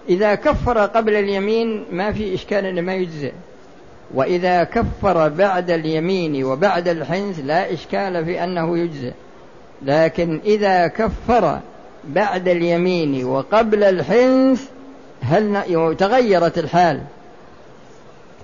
إذا 0.09 0.35
كفر 0.35 0.79
قبل 0.79 1.15
اليمين 1.15 1.85
ما 1.91 2.13
في 2.13 2.35
إشكال 2.35 2.67
أنه 2.67 2.81
ما 2.81 2.95
يجزئ. 2.95 3.33
وإذا 4.15 4.65
كفر 4.65 5.29
بعد 5.29 5.71
اليمين 5.71 6.45
وبعد 6.45 6.89
الحنث 6.89 7.41
لا 7.45 7.73
إشكال 7.73 8.25
في 8.25 8.45
أنه 8.45 8.79
يجزئ. 8.79 9.13
لكن 9.83 10.41
إذا 10.45 10.87
كفر 10.87 11.61
بعد 12.05 12.49
اليمين 12.49 13.25
وقبل 13.25 13.85
الحنث 13.85 14.69
هل 15.23 15.63
تغيرت 15.99 16.59
الحال. 16.59 17.01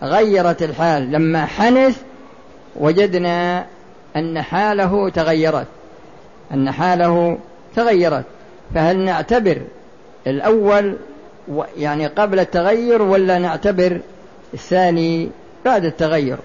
غيرت 0.02 0.62
الحال. 0.62 1.12
لما 1.12 1.46
حنث 1.46 2.00
وجدنا 2.76 3.66
أن 4.16 4.42
حاله 4.42 5.10
تغيرت. 5.10 5.66
أن 6.52 6.70
حاله 6.70 7.38
تغيرت. 7.76 8.24
فهل 8.74 8.98
نعتبر 8.98 9.62
الأول 10.26 10.96
يعني 11.76 12.06
قبل 12.06 12.40
التغير 12.40 13.02
ولا 13.02 13.38
نعتبر 13.38 14.00
الثاني 14.54 15.30
بعد 15.64 15.84
التغير؟ 15.84 16.38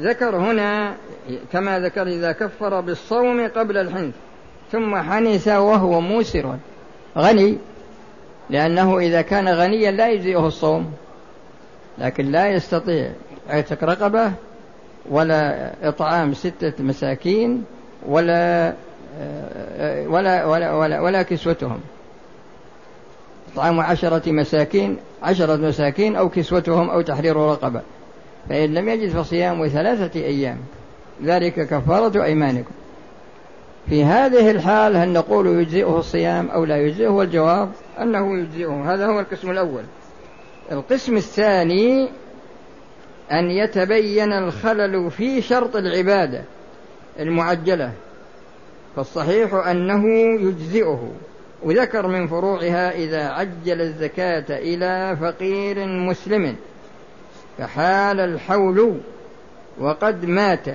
ذكر 0.00 0.36
هنا 0.36 0.94
كما 1.52 1.80
ذكر 1.80 2.06
إذا 2.06 2.32
كفر 2.32 2.80
بالصوم 2.80 3.48
قبل 3.48 3.76
الحنث 3.76 4.14
ثم 4.72 4.96
حنث 4.96 5.48
وهو 5.48 6.00
موسر. 6.00 6.56
غني 7.18 7.58
لأنه 8.50 8.98
إذا 8.98 9.22
كان 9.22 9.48
غنيا 9.48 9.90
لا 9.90 10.08
يجزئه 10.08 10.46
الصوم 10.46 10.92
لكن 11.98 12.32
لا 12.32 12.48
يستطيع 12.48 13.10
عتق 13.48 13.84
رقبة 13.84 14.32
ولا 15.10 15.70
إطعام 15.88 16.34
ستة 16.34 16.72
مساكين 16.84 17.64
ولا 18.06 18.74
ولا 20.06 20.44
ولا 20.44 20.74
ولا, 20.74 21.00
ولا 21.00 21.22
كسوتهم. 21.22 21.80
إطعام 23.52 23.80
عشرة 23.80 24.32
مساكين 24.32 24.96
عشرة 25.22 25.56
مساكين 25.56 26.16
أو 26.16 26.28
كسوتهم 26.28 26.90
أو 26.90 27.00
تحرير 27.00 27.36
رقبة. 27.36 27.80
فإن 28.48 28.74
لم 28.74 28.88
يجد 28.88 29.10
فصيام 29.10 29.68
ثلاثة 29.68 30.20
أيام 30.20 30.58
ذلك 31.24 31.54
كفارة 31.54 32.24
أيمانكم. 32.24 32.72
في 33.88 34.04
هذه 34.04 34.50
الحال 34.50 34.96
هل 34.96 35.12
نقول 35.12 35.46
يجزئه 35.46 35.98
الصيام 35.98 36.48
أو 36.48 36.64
لا 36.64 36.76
يجزئه؟ 36.76 37.08
والجواب 37.08 37.70
أنه 38.00 38.38
يجزئه. 38.38 38.94
هذا 38.94 39.06
هو 39.06 39.20
القسم 39.20 39.50
الأول. 39.50 39.82
القسم 40.72 41.16
الثاني 41.16 42.08
أن 43.32 43.50
يتبين 43.50 44.32
الخلل 44.32 45.10
في 45.10 45.42
شرط 45.42 45.76
العبادة 45.76 46.42
المعجلة 47.18 47.92
فالصحيح 48.96 49.54
أنه 49.54 50.08
يجزئه. 50.40 51.12
وذكر 51.62 52.06
من 52.06 52.26
فروعها 52.26 52.90
إذا 52.90 53.28
عجل 53.28 53.80
الزكاة 53.80 54.44
إلى 54.48 55.16
فقير 55.20 55.86
مسلم 55.86 56.56
فحال 57.58 58.20
الحول 58.20 59.00
وقد 59.78 60.24
مات 60.24 60.66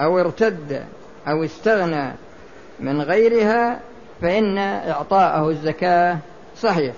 أو 0.00 0.20
ارتد 0.20 0.84
أو 1.28 1.44
استغنى 1.44 2.12
من 2.80 3.02
غيرها 3.02 3.80
فإن 4.22 4.58
إعطاءه 4.58 5.50
الزكاة 5.50 6.18
صحيح. 6.56 6.94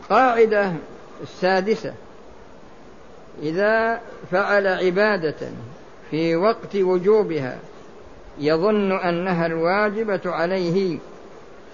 القاعدة 0.00 0.72
السادسة 1.22 1.94
إذا 3.42 4.00
فعل 4.30 4.66
عبادة 4.66 5.48
في 6.10 6.36
وقت 6.36 6.76
وجوبها 6.76 7.58
يظن 8.38 8.92
أنها 8.92 9.46
الواجبة 9.46 10.20
عليه 10.24 10.98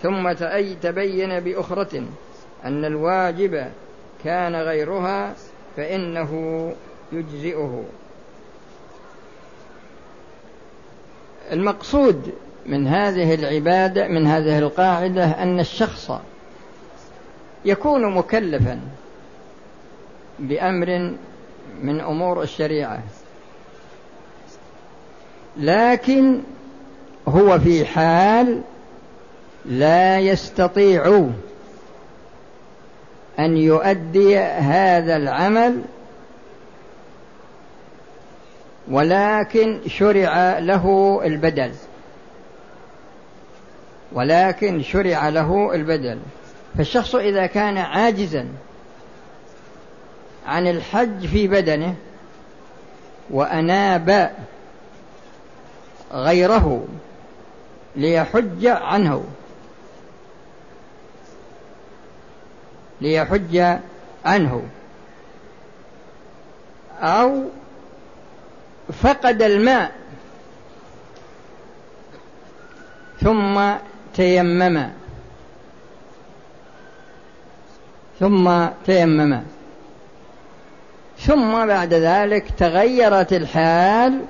ثم 0.03 0.33
تبين 0.83 1.41
بأخرة 1.41 2.05
أن 2.65 2.85
الواجب 2.85 3.67
كان 4.25 4.57
غيرها 4.57 5.35
فإنه 5.77 6.73
يجزئه. 7.13 7.85
المقصود 11.53 12.33
من 12.67 12.87
هذه 12.87 13.35
العبادة 13.35 14.09
من 14.09 14.27
هذه 14.27 14.59
القاعدة 14.59 15.25
أن 15.25 15.61
الشخص 15.61 16.11
يكون 17.65 18.15
مكلفا 18.15 18.81
بأمر 20.39 21.15
من 21.83 22.01
أمور 22.01 22.43
الشريعة. 22.43 23.03
لكن 25.57 26.41
هو 27.29 27.59
في 27.59 27.87
حال 27.87 28.63
لا 29.65 30.19
يستطيع 30.19 31.29
أن 33.39 33.57
يؤدي 33.57 34.39
هذا 34.39 35.17
العمل 35.17 35.83
ولكن 38.91 39.81
شرع 39.87 40.59
له 40.59 41.21
البدل. 41.25 41.73
ولكن 44.13 44.83
شرع 44.83 45.29
له 45.29 45.75
البدل. 45.75 46.19
فالشخص 46.79 47.15
إذا 47.15 47.47
كان 47.47 47.79
عاجزا 47.79 48.49
عن 50.49 50.67
الحج 50.67 51.27
في 51.27 51.49
بدنه 51.49 51.95
وأناب 53.31 54.35
غيره 56.13 56.87
ليحج 57.97 58.67
عنه. 58.67 59.25
ليحج 63.01 63.79
عنه. 64.25 64.63
أو 67.01 67.45
فقد 69.03 69.43
الماء 69.43 69.93
ثم 73.21 73.73
تيمم. 74.15 74.91
ثم 78.21 78.67
تيمم. 78.87 79.43
ثم 81.21 81.67
بعد 81.67 81.95
ذلك 81.95 82.45
تغيرت 82.59 83.33
الحال 83.33 84.21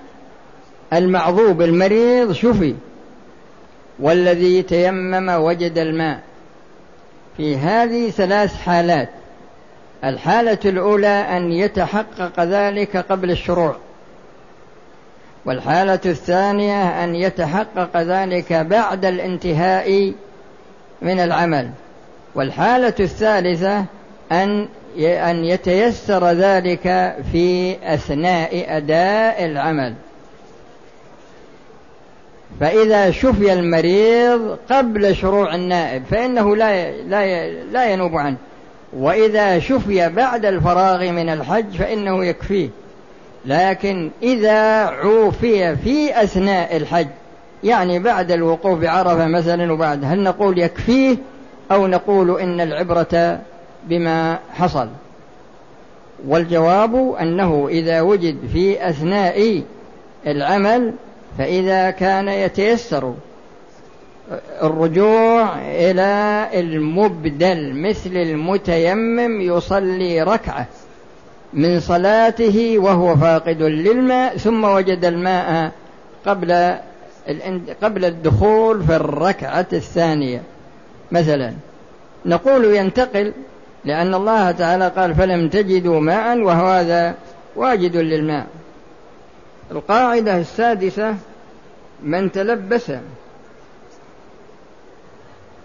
المعذوب 0.93 1.63
المريض 1.63 2.33
شفي. 2.33 2.75
والذي 3.99 4.63
تيمم 4.63 5.29
وجد 5.29 5.79
الماء. 5.79 6.21
في 7.37 7.57
هذه 7.57 8.11
ثلاث 8.11 8.57
حالات. 8.57 9.09
الحالة 10.05 10.59
الأولى 10.65 11.07
أن 11.07 11.53
يتحقق 11.53 12.41
ذلك 12.41 12.97
قبل 12.97 13.31
الشروع. 13.31 13.77
والحالة 15.45 16.01
الثانية 16.07 17.05
أن 17.05 17.15
يتحقق 17.15 17.97
ذلك 17.97 18.53
بعد 18.53 19.05
الانتهاء 19.05 20.13
من 21.03 21.21
العمل. 21.21 21.71
والحالة 22.35 22.95
الثالثة 23.01 23.85
أن 24.33 24.69
أن 24.99 25.45
يتيسر 25.45 26.31
ذلك 26.31 27.17
في 27.33 27.77
أثناء 27.95 28.65
أداء 28.77 29.45
العمل. 29.45 29.95
فإذا 32.61 33.11
شفي 33.11 33.53
المريض 33.53 34.59
قبل 34.71 35.17
شروع 35.17 35.55
النائب 35.55 36.03
فإنه 36.11 36.57
لا 36.57 36.91
لا 36.91 37.51
لا 37.51 37.93
ينوب 37.93 38.17
عنه. 38.17 38.37
وإذا 38.97 39.59
شفي 39.59 40.09
بعد 40.09 40.45
الفراغ 40.45 41.11
من 41.13 41.29
الحج 41.29 41.77
فإنه 41.79 42.25
يكفيه. 42.25 42.69
لكن 43.47 44.11
إذا 44.23 44.85
عوفي 44.85 45.77
في 45.77 46.23
أثناء 46.23 46.77
الحج 46.77 47.07
يعني 47.65 47.99
بعد 47.99 48.33
الوقوف 48.33 48.79
بعرفة 48.79 49.27
مثلا 49.27 49.73
وبعد 49.73 50.05
هل 50.05 50.23
نقول 50.23 50.59
يكفيه 50.59 51.17
أو 51.73 51.87
نقول 51.87 52.41
إن 52.41 52.61
العبرة 52.61 53.41
بما 53.85 54.39
حصل. 54.53 54.89
والجواب 56.27 57.15
أنه 57.21 57.69
إذا 57.71 58.01
وجد 58.01 58.37
في 58.53 58.89
أثناء 58.89 59.63
العمل 60.27 60.93
فإذا 61.39 61.91
كان 61.91 62.29
يتيسر 62.29 63.15
الرجوع 64.63 65.59
إلى 65.59 66.49
المبدل 66.55 67.73
مثل 67.75 68.17
المتيمم 68.17 69.41
يصلي 69.41 70.23
ركعة 70.23 70.67
من 71.53 71.81
صلاته 71.81 72.79
وهو 72.79 73.17
فاقد 73.17 73.63
للماء 73.63 74.37
ثم 74.37 74.65
وجد 74.65 75.05
الماء 75.05 75.73
قبل 76.27 76.75
قبل 77.83 78.05
الدخول 78.05 78.83
في 78.85 78.97
الركعة 78.97 79.67
الثانية. 79.73 80.43
مثلا 81.13 81.53
نقول 82.27 82.65
ينتقل 82.65 83.33
لأن 83.89 84.15
الله 84.15 84.51
تعالى 84.51 84.89
قال 84.89 85.15
فلم 85.15 85.49
تجدوا 85.49 86.01
ماء 86.01 86.41
وهذا 86.41 87.15
واجد 87.57 87.97
للماء. 87.97 88.47
القاعدة 89.71 90.39
السادسة 90.39 91.17
من 92.03 92.33
تلبس. 92.33 92.93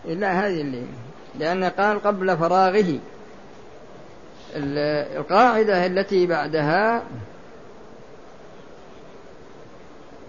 إلا 0.06 0.32
هذه 0.32 0.62
اللي 0.62 0.84
لأن 1.40 1.64
قال 1.64 2.04
قبل 2.04 2.38
فراغه. 2.38 3.00
القاعدة 4.56 5.86
التي 5.86 6.28
بعدها 6.28 7.04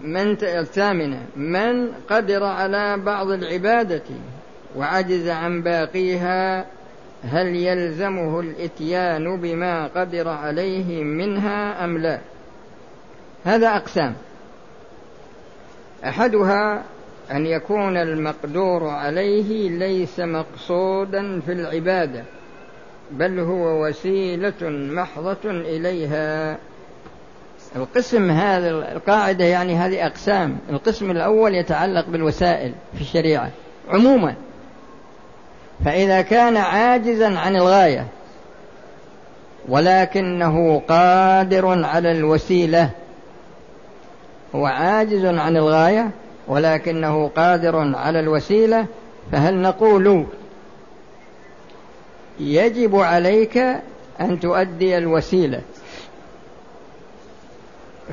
من 0.01 0.37
الثامنة 0.43 1.25
من 1.35 1.91
قدر 2.09 2.43
على 2.43 2.97
بعض 2.97 3.29
العبادة 3.29 4.03
وعجز 4.75 5.27
عن 5.27 5.61
باقيها 5.61 6.65
هل 7.31 7.55
يلزمه 7.55 8.39
الإتيان 8.39 9.41
بما 9.41 9.87
قدر 9.87 10.27
عليه 10.27 11.03
منها 11.03 11.83
أم 11.83 11.97
لا؟ 11.97 12.19
هذا 13.45 13.75
أقسام. 13.75 14.13
أحدها 16.05 16.83
أن 17.31 17.45
يكون 17.45 17.97
المقدور 17.97 18.87
عليه 18.87 19.69
ليس 19.69 20.19
مقصودا 20.19 21.39
في 21.39 21.51
العبادة 21.51 22.23
بل 23.11 23.39
هو 23.39 23.87
وسيلة 23.87 24.69
محضة 24.69 25.37
إليها. 25.45 26.57
القسم 27.75 28.31
هذا 28.31 28.69
القاعدة 28.69 29.45
يعني 29.45 29.75
هذه 29.75 30.05
أقسام. 30.05 30.57
القسم 30.69 31.11
الأول 31.11 31.55
يتعلق 31.55 32.07
بالوسائل 32.09 32.73
في 32.95 33.01
الشريعة. 33.01 33.51
عموما 33.89 34.35
فإذا 35.85 36.21
كان 36.21 36.57
عاجزا 36.57 37.39
عن 37.39 37.55
الغاية 37.55 38.07
ولكنه 39.69 40.81
قادر 40.89 41.85
على 41.85 42.11
الوسيلة 42.11 42.89
هو 44.55 44.65
عاجز 44.65 45.25
عن 45.25 45.57
الغاية 45.57 46.11
ولكنه 46.47 47.27
قادر 47.27 47.95
على 47.95 48.19
الوسيلة 48.19 48.85
فهل 49.31 49.61
نقول 49.61 50.25
يجب 52.39 52.95
عليك 52.95 53.57
أن 54.21 54.39
تؤدي 54.39 54.97
الوسيلة؟ 54.97 55.61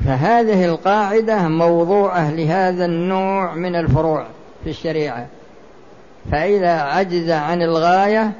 فهذه 0.05 0.65
القاعدة 0.65 1.47
موضوعة 1.47 2.31
لهذا 2.31 2.85
النوع 2.85 3.53
من 3.53 3.75
الفروع 3.75 4.25
في 4.63 4.69
الشريعة. 4.69 5.27
فإذا 6.31 6.71
عجز 6.71 7.29
عن 7.29 7.61
الغاية 7.61 8.31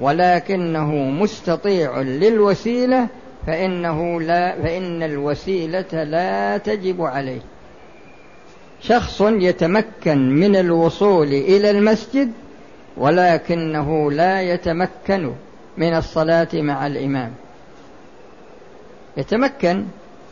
ولكنه 0.00 0.94
مستطيع 0.94 2.00
للوسيلة 2.00 3.06
فإنه 3.46 4.20
لا 4.20 4.62
فإن 4.62 5.02
الوسيلة 5.02 6.04
لا 6.04 6.58
تجب 6.58 7.02
عليه. 7.02 7.40
شخص 8.80 9.20
يتمكن 9.20 10.30
من 10.30 10.56
الوصول 10.56 11.26
إلى 11.26 11.70
المسجد 11.70 12.32
ولكنه 12.96 14.12
لا 14.12 14.42
يتمكن 14.42 15.32
من 15.78 15.96
الصلاة 15.96 16.48
مع 16.54 16.86
الإمام. 16.86 17.32
يتمكن 19.16 19.84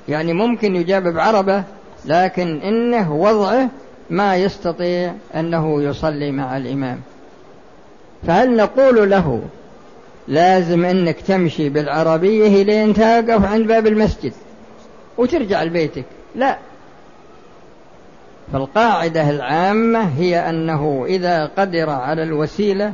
يعني 0.09 0.33
ممكن 0.33 0.77
يجاب 0.77 1.09
بعربة 1.09 1.65
لكن 2.05 2.61
إنه 2.61 3.13
وضعه 3.13 3.69
ما 4.11 4.37
يستطيع 4.37 5.13
أنه 5.35 5.83
يصلي 5.83 6.31
مع 6.31 6.57
الإمام. 6.57 7.01
فهل 8.27 8.57
نقول 8.57 9.11
له 9.11 9.43
لازم 10.29 10.85
أنك 10.85 11.21
تمشي 11.21 11.69
بالعربية 11.69 12.63
لين 12.63 12.95
توقف 12.95 13.45
عند 13.53 13.67
باب 13.67 13.87
المسجد 13.87 14.33
وترجع 15.19 15.63
لبيتك؟ 15.63 16.05
لا. 16.35 16.59
فالقاعدة 18.53 19.31
العامة 19.31 20.01
هي 20.19 20.51
أنه 20.51 21.05
إذا 21.07 21.51
قدر 21.57 21.91
على 21.91 22.23
الوسيلة 22.23 22.93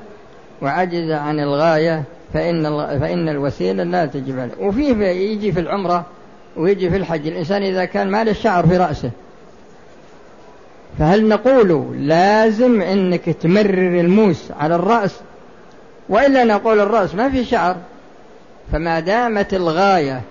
وعجز 0.62 1.10
عن 1.10 1.40
الغاية 1.40 2.02
فإن 2.34 2.62
فإن 3.00 3.28
الوسيلة 3.28 3.82
لا 3.82 4.06
تجب 4.06 4.38
عليه. 4.38 4.52
وفيه 4.60 5.06
يجي 5.06 5.52
في 5.52 5.60
العمرة 5.60 6.06
ويجي 6.56 6.90
في 6.90 6.96
الحج. 6.96 7.26
الإنسان 7.26 7.62
إذا 7.62 7.84
كان 7.84 8.10
ما 8.10 8.24
له 8.24 8.32
شعر 8.32 8.66
في 8.66 8.76
رأسه 8.76 9.10
فهل 10.98 11.28
نقول 11.28 11.98
لازم 12.08 12.82
إنك 12.82 13.24
تمرر 13.24 14.00
الموس 14.00 14.50
على 14.60 14.74
الرأس؟ 14.74 15.20
وإلا 16.08 16.44
نقول 16.44 16.80
الرأس 16.80 17.14
ما 17.14 17.30
في 17.30 17.44
شعر. 17.44 17.76
فما 18.72 19.00
دامت 19.00 19.54
الغاية 19.54 20.22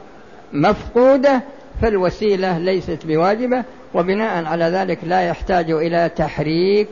مفقودة 0.54 1.42
فالوسيلة 1.82 2.58
ليست 2.58 3.00
بواجبة 3.06 3.64
وبناء 3.94 4.46
على 4.46 4.66
ذلك 4.66 5.00
لا 5.04 5.22
يحتاج 5.22 5.72
إلى 5.72 6.10
تحريك 6.16 6.88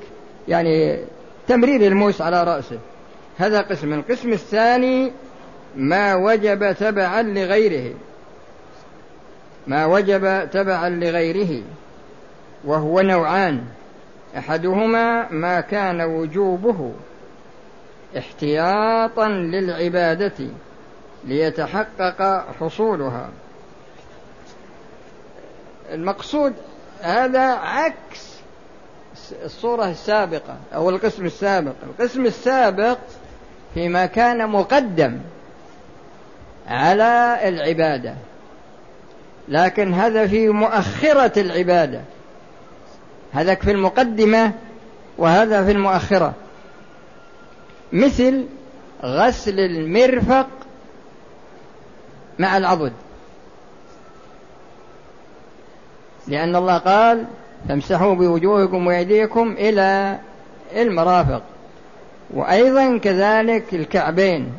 يعني 0.48 1.00
تمرير 1.48 1.82
الموس 1.82 2.22
على 2.22 2.44
رأسه. 2.44 2.80
هذا 3.38 3.62
قسم. 3.62 3.94
القسم 3.94 4.34
الثاني 4.34 5.12
ما 5.76 6.16
وجب 6.16 6.76
تبعا 6.80 7.22
لغيره. 7.22 7.94
ما 9.68 9.86
وجب 9.86 10.50
تبعا 10.52 10.90
لغيره. 10.90 11.62
وهو 12.66 13.02
نوعان. 13.02 13.64
أحدهما 14.38 15.32
ما 15.32 15.62
كان 15.62 16.02
وجوبه 16.02 16.92
احتياطا 18.18 19.28
للعبادة 19.28 20.48
ليتحقق 21.24 22.46
حصولها. 22.60 23.30
المقصود 25.92 26.54
هذا 27.02 27.52
عكس 27.52 28.32
الصورة 29.46 29.86
السابقة 29.90 30.58
أو 30.76 30.90
القسم 30.90 31.26
السابق. 31.26 31.74
القسم 31.84 32.26
السابق 32.26 32.98
فيما 33.74 34.06
كان 34.06 34.50
مقدم 34.50 35.20
على 36.68 37.40
العبادة 37.44 38.16
لكن 39.48 39.94
هذا 39.94 40.28
في 40.28 40.50
مؤخرة 40.50 41.42
العبادة. 41.42 42.02
هذاك 43.34 43.64
في 43.64 43.72
المقدمة 43.72 44.52
وهذا 45.18 45.66
في 45.66 45.72
المؤخرة. 45.72 46.34
مثل 47.94 48.46
غسل 49.04 49.60
المرفق 49.60 50.48
مع 52.40 52.58
العضد. 52.58 52.94
لأن 56.28 56.56
الله 56.56 56.78
قال 56.78 57.26
فامسحوا 57.70 58.16
بوجوهكم 58.16 58.88
وأيديكم 58.88 59.52
إلى 59.52 60.20
المرافق. 60.76 61.44
وأيضا 62.34 62.98
كذلك 62.98 63.74
الكعبين. 63.74 64.52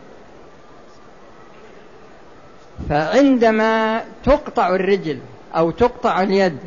فعندما 2.88 4.04
تقطع 4.24 4.74
الرجل 4.74 5.18
أو 5.56 5.70
تقطع 5.70 6.22
اليد 6.22 6.58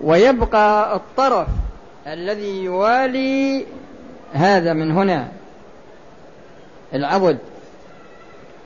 ويبقى 0.00 0.96
الطرف 0.96 1.48
الذي 2.06 2.64
يوالي 2.64 3.66
هذا 4.32 4.72
من 4.72 4.90
هنا. 4.90 5.28
العضد 6.94 7.38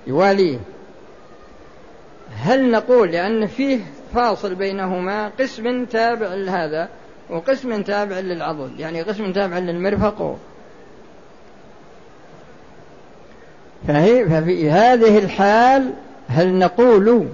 يواليه. 0.07 0.59
هل 2.37 2.70
نقول 2.70 3.11
لأن 3.11 3.47
فيه 3.47 3.81
فاصل 4.14 4.55
بينهما 4.55 5.29
قسم 5.29 5.85
تابع 5.85 6.35
لهذا 6.35 6.88
وقسم 7.31 7.83
تابع 7.83 8.18
للعضد؟ 8.18 8.81
يعني 8.81 9.03
قسم 9.03 9.33
تابع 9.33 9.59
للمرفق. 9.59 10.37
فهي 13.88 14.25
ففي 14.25 14.70
هذه 14.70 15.18
الحال 15.18 15.90
هل 16.29 16.55
نقول 16.55 17.29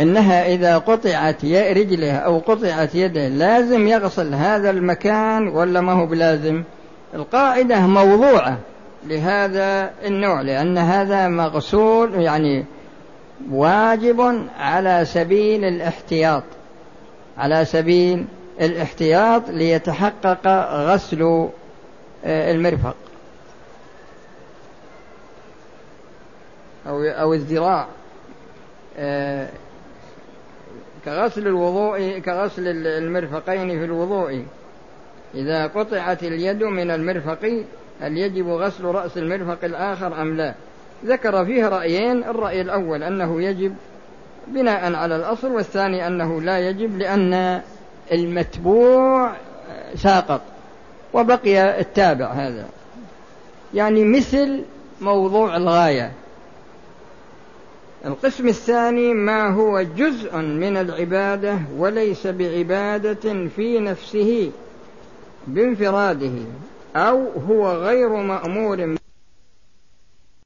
إنها 0.00 0.46
إذا 0.46 0.78
قطعت 0.78 1.44
رجله 1.44 2.12
أو 2.12 2.38
قطعت 2.38 2.94
يده 2.94 3.28
لازم 3.28 3.88
يغسل 3.88 4.34
هذا 4.34 4.70
المكان 4.70 5.48
ولا 5.48 5.80
ما 5.80 5.92
هو 5.92 6.06
بلازم؟ 6.06 6.62
القاعدة 7.14 7.80
موضوعة 7.80 8.58
لهذا 9.06 9.90
النوع 10.04 10.40
لأن 10.40 10.78
هذا 10.78 11.28
مغسول 11.28 12.14
يعني 12.14 12.64
واجب 13.50 14.48
على 14.58 15.04
سبيل 15.04 15.64
الاحتياط 15.64 16.42
على 17.38 17.64
سبيل 17.64 18.26
الاحتياط 18.60 19.42
ليتحقق 19.48 20.46
غسل 20.72 21.48
آه، 22.24 22.52
المرفق. 22.52 22.94
أو 26.86 27.02
أو 27.02 27.34
الذراع 27.34 27.86
آه، 28.98 29.48
كغسل 31.04 31.46
الوضوء 31.46 32.18
كغسل 32.18 32.86
المرفقين 32.86 33.68
في 33.68 33.84
الوضوء. 33.84 34.44
إذا 35.34 35.66
قطعت 35.66 36.22
اليد 36.22 36.62
من 36.64 36.90
المرفق 36.90 37.64
هل 38.00 38.18
يجب 38.18 38.48
غسل 38.48 38.84
رأس 38.84 39.18
المرفق 39.18 39.64
الآخر 39.64 40.22
أم 40.22 40.36
لا؟ 40.36 40.54
ذكر 41.04 41.44
فيه 41.44 41.68
رأيين 41.68 42.24
الرأي 42.24 42.60
الأول 42.60 43.02
أنه 43.02 43.42
يجب 43.42 43.74
بناء 44.46 44.94
على 44.94 45.16
الأصل 45.16 45.52
والثاني 45.52 46.06
أنه 46.06 46.40
لا 46.40 46.58
يجب 46.58 46.98
لأن 46.98 47.60
المتبوع 48.12 49.32
ساقط 49.94 50.40
وبقي 51.12 51.80
التابع 51.80 52.32
هذا. 52.32 52.66
يعني 53.74 54.04
مثل 54.04 54.64
موضوع 55.00 55.56
الغاية. 55.56 56.12
القسم 58.08 58.48
الثاني 58.48 59.14
ما 59.14 59.48
هو 59.48 59.82
جزء 59.82 60.36
من 60.36 60.76
العبادة 60.76 61.58
وليس 61.76 62.26
بعبادة 62.26 63.48
في 63.56 63.78
نفسه 63.78 64.50
بانفراده 65.46 66.32
أو 66.96 67.28
هو 67.48 67.72
غير 67.72 68.08
مأمور 68.08 68.96